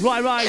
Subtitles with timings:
[0.00, 0.46] Right, right.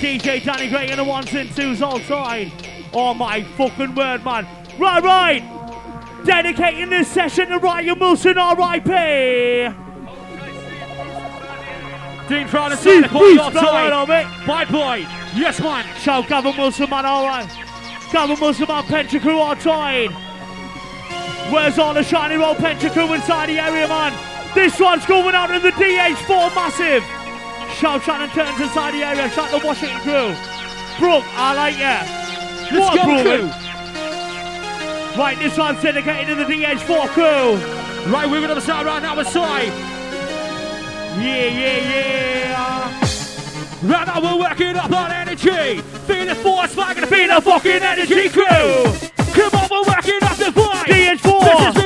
[0.00, 2.50] DJ Danny Gray in the ones and twos outside.
[2.92, 4.46] Oh my fucking word, man.
[4.78, 6.24] Right, right.
[6.24, 8.90] Dedicating this session to Ryan Wilson, R.I.P.
[12.28, 14.42] Dean Proud and See, Santa please, Claus blood on outside.
[14.42, 14.46] it.
[14.46, 15.06] My boy.
[15.34, 15.84] Yes, man.
[15.98, 17.48] Shout Gavin Wilson, man, alright.
[18.10, 20.10] Gavin Wilson, man, Pentra crew outside.
[21.52, 24.12] Where's all the Shiney Row Pentra crew inside the area, man?
[24.54, 27.04] This one's going out in the DH4 massive.
[27.82, 29.28] Shout Shannon turns inside the area.
[29.30, 30.36] Shout the Washington crew.
[31.00, 32.06] Brooke, I like ya.
[32.70, 35.18] Let's What, go, crew.
[35.20, 38.12] Right, this one's dedicated to the DH4 crew.
[38.12, 39.72] Right, we're going to start right now inside.
[41.18, 43.00] Yeah, yeah, yeah.
[43.82, 45.82] Right now we're working up on energy.
[46.06, 48.84] Feeling force, like gonna Be the fucking energy crew.
[49.34, 51.18] Come on, we're working up the vibe.
[51.18, 51.81] DH4.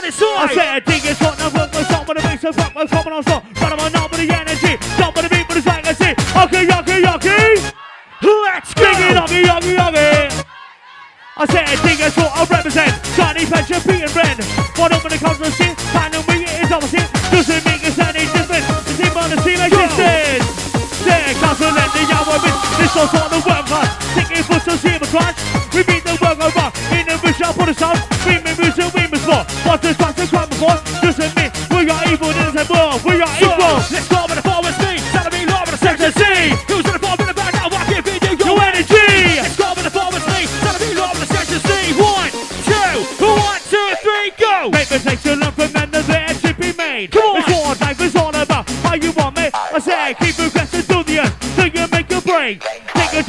[0.00, 2.44] On the microphone I said thing is hot, now work my song, but it makes
[2.44, 3.44] a fuck, my coming on stop.
[3.54, 6.14] But I'm not with the energy, jump with the beat, but it's like I say,
[6.14, 7.72] yucky, yucky, yucky.
[8.20, 8.84] Let's go.
[8.84, 10.46] Biggie, yucky, yucky, yucky.
[11.36, 12.92] I said thing is what I represent.
[13.16, 14.36] Johnny Petra, Pete and Ren.
[14.76, 17.08] What up when it comes to shit, kind of me, it is opposite.
[17.32, 18.64] Doesn't make us any different.
[18.84, 20.48] The team on the team existence.
[21.04, 22.54] There, council let the young women.
[22.76, 23.88] This one's on the work hard.
[24.12, 25.40] Taking for some zebra crunch.
[25.72, 26.76] We beat the work rock.
[26.92, 27.80] In the vision, put us.
[28.28, 28.59] We may
[29.40, 30.66] lose and we must fall.
[30.66, 31.09] What's the trust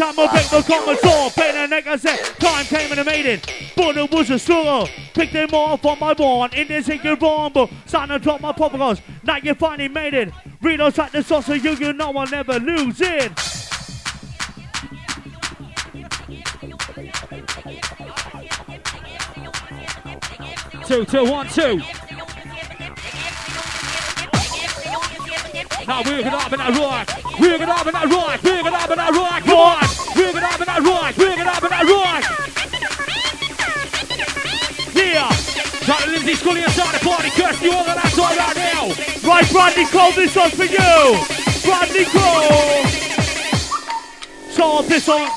[0.02, 1.30] time or break the soul.
[1.30, 3.54] Pain and neck, I said, time came and I made it.
[3.76, 4.88] But it was a struggle.
[5.14, 6.54] Pick them off on my one.
[6.54, 6.90] In this
[7.22, 9.02] wrong, but starting to drop my propagandas.
[9.24, 10.34] Now you finally made it.
[10.62, 13.32] Those like the sauce so you, you know I'll never lose it.
[20.88, 21.82] Two, two, one, two.
[25.92, 27.04] We're gonna up in that rock.
[27.36, 28.40] We're gonna up in that rock.
[28.44, 29.44] We're gonna up in that rock.
[29.44, 29.84] Come on.
[30.16, 31.12] We're gonna up in that rock.
[31.20, 32.24] We're gonna up in that rock.
[34.96, 35.28] Yeah.
[35.84, 37.28] Try to Lindsay Scully inside the party.
[37.36, 38.88] Curse you all that outside right now.
[39.28, 40.96] Right, Bradley Cole, this one's for you.
[41.68, 42.88] Bradley Cole.
[44.48, 45.28] So this one,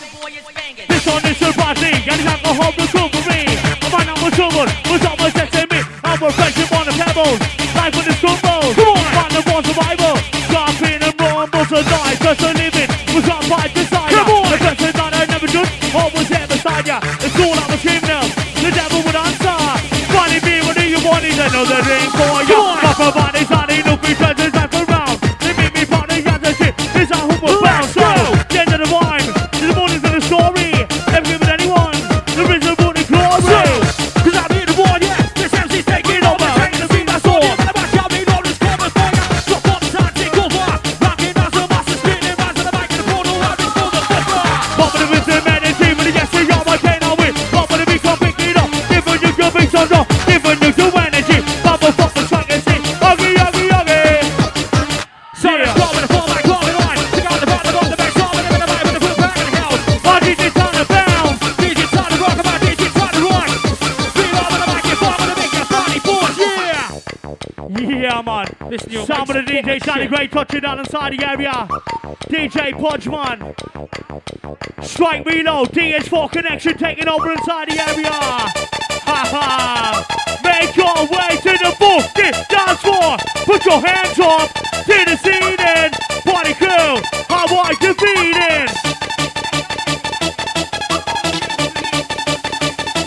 [0.87, 1.99] this one is for Bradley.
[1.99, 3.43] And he's alcohol recovery.
[3.51, 5.83] I might not much trouble, but not much sex in me.
[6.07, 7.43] I'm friendship on the pebbles.
[7.75, 8.84] Life with the stumbles.
[16.95, 17.01] Ya.
[17.27, 18.29] It's all I was screaming out.
[18.63, 19.57] The devil would answer.
[20.15, 21.25] Funny me, what do you want?
[21.25, 22.55] He's another ring for ya.
[22.55, 23.25] Come on.
[23.35, 23.84] Pop
[67.79, 68.23] yeah.
[68.23, 68.47] Man.
[68.69, 70.11] Listen, your Some of the DJ DJs fucking sounding shit.
[70.11, 71.53] great, touching down inside the area.
[72.29, 73.55] DJ Podgeman.
[74.85, 78.11] Strike reload, DH4 connection taking over inside the area.
[78.13, 80.07] Ha ha.
[80.45, 83.17] Make your way to the fucking dance floor.
[83.45, 84.53] Put your hands up
[84.85, 85.91] to the ceiling.
[86.25, 87.01] Party crew,
[87.31, 88.69] I defeating.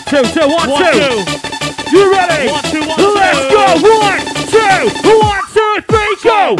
[0.08, 1.24] Two, two, one, One, two.
[1.42, 1.47] two.
[1.90, 2.50] You ready?
[2.50, 3.54] One, two, one, Let's two.
[3.54, 3.64] go.
[3.98, 4.20] One,
[4.52, 6.56] two, one, two, three, go.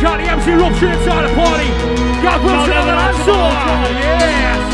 [0.00, 1.68] Charlie MC loves inside the party.
[2.24, 3.20] God bless you, the land.
[4.00, 4.64] Yes.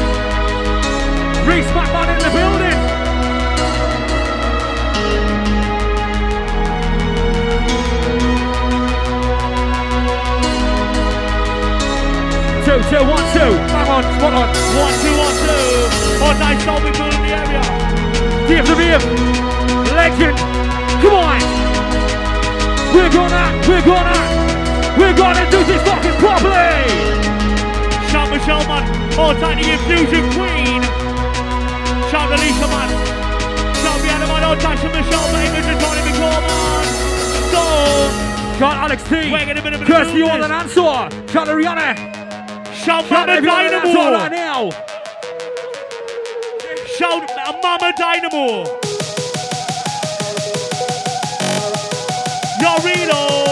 [1.42, 2.78] Reese McMahon in the building.
[12.62, 13.50] Two, two, one, two.
[13.74, 14.46] Bang on, spot on.
[14.78, 16.22] One, two, one, two.
[16.22, 17.62] Oh, nice, all we in the area.
[18.46, 19.00] Give the beer.
[19.90, 20.38] Legend.
[21.02, 21.42] Come on.
[22.94, 24.45] We're gonna, we're gonna.
[24.96, 26.88] We're gonna do this fucking properly!
[28.08, 28.84] Shout Michelle man,
[29.18, 30.82] all tiny infusion queen!
[32.10, 32.88] Shout Alicia man!
[33.82, 36.84] Shout Vienna man, all tiny Michelle man, English is Tony McCorman!
[37.52, 37.62] So!
[38.58, 39.12] Shout Alex T!
[39.84, 41.10] Kirsty Orland an Ansor!
[41.30, 41.94] Shout Rihanna!
[42.74, 43.92] Shout Mama Dynamo!
[43.92, 44.70] Shout right now!
[46.96, 47.22] Shout
[47.62, 48.64] Mama Dynamo!
[52.62, 53.45] Yo, reload!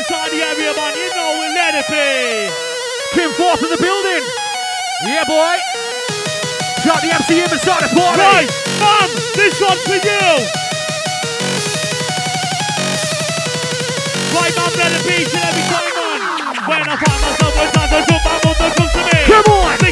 [0.00, 0.96] inside the area, man.
[0.96, 2.48] You know we let it be.
[3.12, 4.24] Kim Forth in the building.
[5.04, 5.60] Yeah, boy.
[6.88, 8.24] Got the MC inside the party.
[8.24, 8.48] Right,
[8.80, 10.24] mum, this one's for you.
[14.32, 16.20] Right, mum, let it be till every time, man.
[16.64, 19.20] When I find myself, when times I jump, I'm on the comes to me.
[19.28, 19.89] Come on.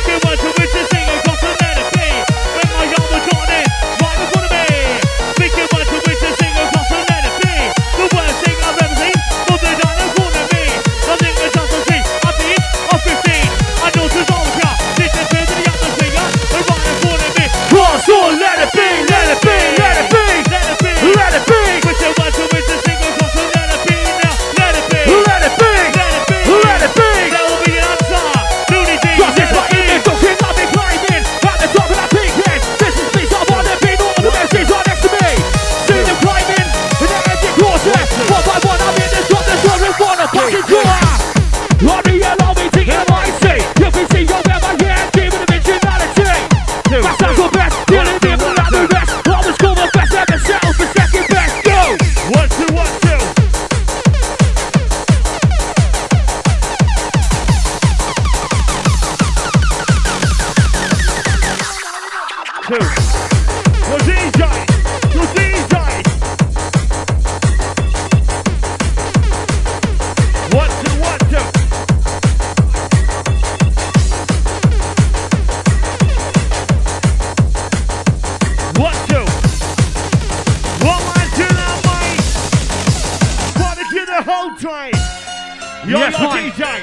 [86.39, 86.81] DJ.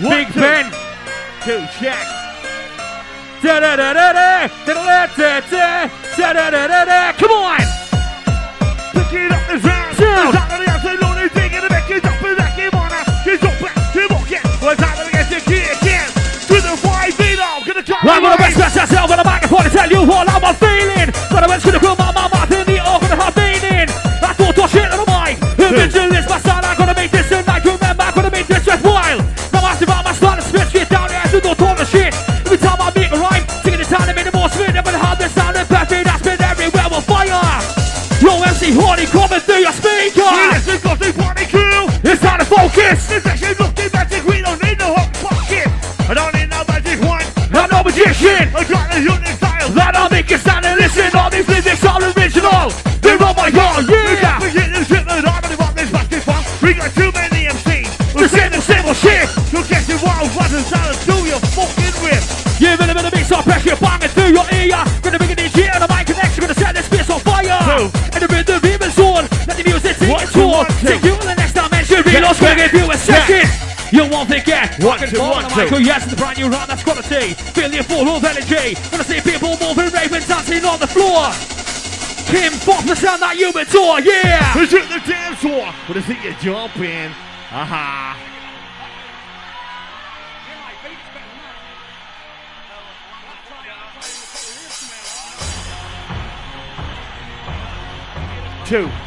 [0.00, 0.70] Big Ben.
[1.44, 2.06] Two, check.
[3.42, 7.12] Da da da da da da da da da da da da da da.
[7.12, 7.60] Come on.
[8.92, 9.96] Picking up the sound.
[9.96, 10.34] Sound.
[10.34, 12.90] Top of the afternoon, he's digging the back, he's up and he's on
[13.24, 14.40] He's up back, he's walking.
[14.64, 16.08] What's happening against the key again?
[16.48, 18.08] To the five feet gonna come.
[18.08, 21.12] I'm gonna express myself on the microphone to tell you all how I'm feeling.
[21.30, 23.45] But I went to the out my mouth in the organ of
[25.68, 26.45] Le mec de
[73.96, 74.76] You won't forget.
[74.84, 75.74] One, Rockin' two, one, on the two.
[75.76, 77.32] oh yes, it's a brand new round, that's quality.
[77.32, 78.76] Feel Feeling full of energy.
[78.92, 81.32] Wanna see people moving, raving, dancing on the floor.
[82.28, 84.52] Kim, fuck the sound that you adore, yeah.
[84.54, 85.72] Let's hit the dance floor.
[85.72, 87.10] I see you jumping.
[87.50, 88.20] Aha.
[98.66, 99.05] Two.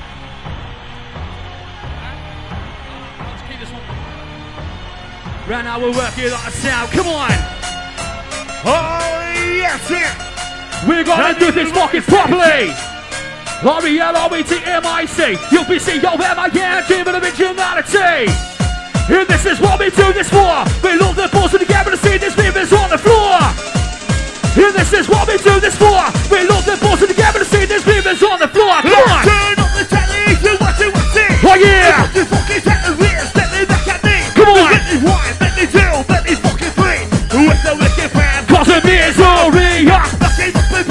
[5.50, 6.92] Right now we're working on the sound.
[6.94, 7.34] Come on.
[8.70, 9.02] Oh,
[9.58, 10.14] yes, yeah.
[10.86, 12.70] We're gonna do this fucking properly.
[13.66, 18.30] R-E-L-O-E-T-M-I-C UPC, yo, M-I-N, team of originality.
[19.10, 20.70] And this is what we do this for.
[20.86, 23.42] We love the balls together to see these rivers on the floor.
[24.54, 25.98] And this is what we do this for.
[26.30, 28.86] We love the balls together to see these rivers on the floor.
[28.86, 29.26] Come on.
[29.26, 31.42] Turn up the television, watch it, watch it.
[31.42, 32.39] Oh yeah.
[38.82, 38.98] Give me
[39.84, 40.89] yeah.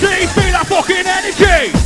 [0.00, 0.52] Quem fez
[1.22, 1.79] ninguém.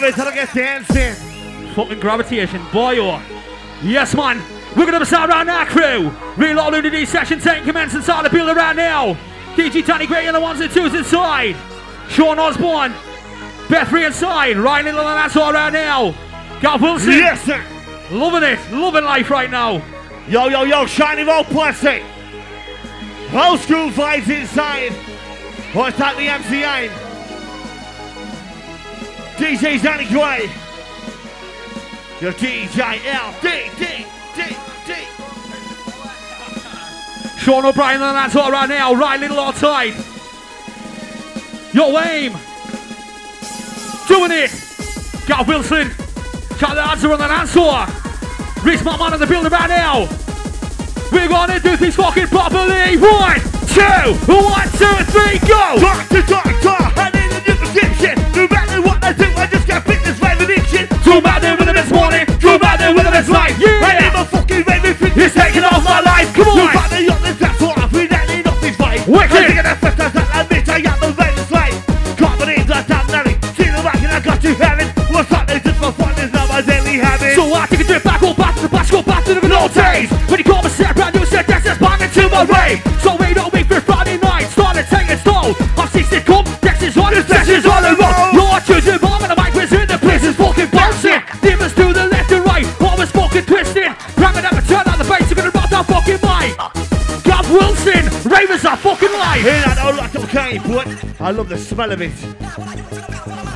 [0.00, 1.14] Livet till att get dancing.
[1.74, 3.22] Fucking gravitation, boy, oh.
[3.82, 4.42] Yes, man.
[4.76, 6.12] We're gonna sound around our crew.
[6.36, 9.16] Reload into these session 10 commence inside the building right now.
[9.54, 11.56] DJ Danny Gray and the ones and twos inside.
[12.10, 12.92] Sean Osborne.
[13.70, 14.58] Beth Free inside.
[14.58, 16.14] Ryan Little and that's all right now.
[16.60, 17.12] Gav Wilson.
[17.12, 17.62] Yes, sir.
[18.10, 18.58] Loving it.
[18.70, 19.82] Loving life right now.
[20.28, 22.02] Yo, yo, yo, shiny old plastic.
[23.32, 24.92] Old school vibes inside.
[25.72, 27.05] What's that, the MC8?
[29.36, 30.50] DJ Danny Gray.
[32.20, 33.34] Your DJ L.
[33.42, 34.94] D, D, D, D.
[37.38, 38.94] Sean O'Brien and that's all right now.
[38.94, 39.94] Right, Little outside.
[41.74, 42.32] Yo, aim.
[44.08, 44.50] Doing it.
[45.26, 45.88] Gav Wilson.
[46.58, 47.60] the Answer on the answer.
[48.84, 50.08] my man in the building right now.
[51.12, 52.96] We're gonna do this fucking properly.
[52.96, 55.76] One, two, one, two, three, go.
[55.78, 56.75] Doctor, I
[61.16, 63.56] Drew there with him this morning, Drew there with him this life.
[63.58, 63.80] Yeah.
[63.80, 66.34] Right now, the fucking everything He's taking off my life.
[66.34, 67.45] Come on, Drew Madden, you're the
[100.58, 102.12] okay, but I love the smell of it.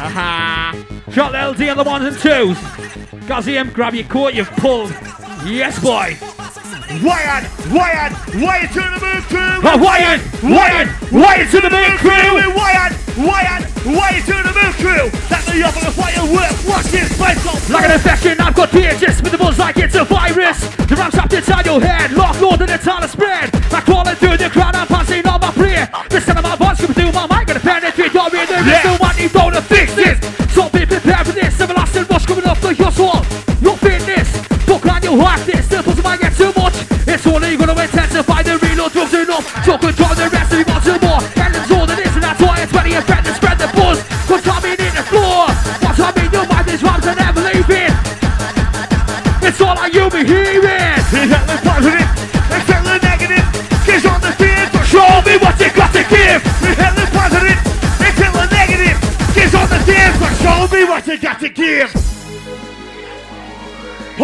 [0.01, 0.75] Aha.
[1.13, 2.57] Shot LD on the ones and twos.
[3.27, 4.91] Gazium, grab your coat, you've pulled.
[5.45, 6.17] Yes, boy.
[7.03, 9.61] Wyatt, Wyatt, Wyatt to the moon crew.
[9.63, 12.51] Oh, Wyatt, Wyatt, Wyatt to the moon crew.
[12.57, 15.07] Wyatt, Wyatt, Wyatt to the moon crew.
[15.29, 16.51] That's the up of the firework.
[16.67, 17.73] Watch this place go.
[17.73, 20.61] Like an infection, I've got contagious with the buzz like it's a virus.
[20.87, 23.55] The ram's trapped inside your head, locked more than it's on a spread.
[23.73, 25.53] I'm crawling through the crowd, I'm passing on my
[25.87, 26.09] prayer.
[26.09, 28.47] The sound of my voice coming through my mind, gonna penetrate your ear.
[28.47, 28.83] There is Yeah.
[28.85, 30.19] no one you don't fix this.
[30.55, 31.61] So be prepared for this.
[31.61, 33.20] Everlasting rush coming off the your soul.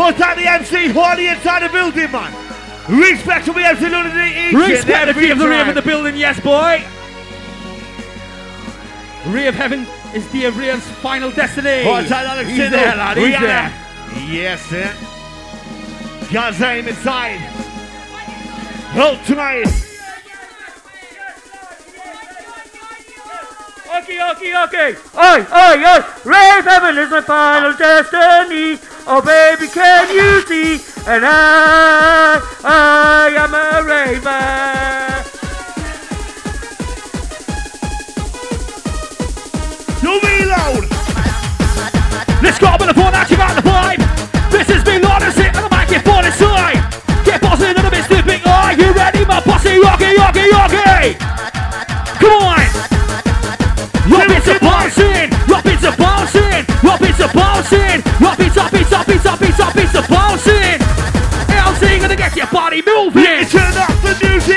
[0.07, 0.89] Hold out the MC.
[0.91, 2.33] Hold the inside the building, man.
[2.89, 5.69] Respect to the MC Lunatic each and Respect every of the rave time.
[5.71, 6.85] in the building, yes, boy.
[9.27, 11.83] Ray of Heaven is Dear Rave's final destiny.
[11.83, 12.71] Hold tight, Alex He's Sindo.
[12.71, 13.75] there, lad, he's there.
[14.31, 14.95] Yes, sir.
[16.33, 17.39] God's name inside.
[18.95, 19.67] Hold tonight.
[23.97, 24.95] Okay, okay, okay.
[25.17, 26.05] Oi, oi, oi.
[26.25, 28.79] Rave heaven is my final destiny.
[29.09, 30.85] Oh, baby, can you see?
[31.07, 35.23] And I, I am a raver.
[40.03, 40.91] You reload.
[42.43, 44.03] Let's go up on the active out the vibe.
[44.51, 46.83] This is me, Lord, and sit on the microphone inside.
[47.25, 49.71] Get bossy midst of big Are you ready, my posse?
[49.71, 51.15] Yogi, yogi, yogi.
[52.19, 52.87] Come on.
[54.11, 58.56] Your beats are bouncing, your beats are bouncing, your beats are bouncing, your beats
[59.77, 60.03] Mr.
[60.09, 60.81] Paulson.
[61.53, 63.23] LZ gonna get your body moving.
[63.23, 64.56] Yeah, turn up the music.